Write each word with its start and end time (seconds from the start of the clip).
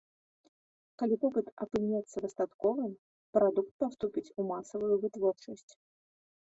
Калі 1.01 1.15
попыт 1.25 1.47
апынецца 1.65 2.17
дастатковым, 2.25 2.91
прадукт 3.39 3.73
паступіць 3.85 4.27
у 4.39 4.49
масавую 4.55 4.95
вытворчасць. 5.07 5.71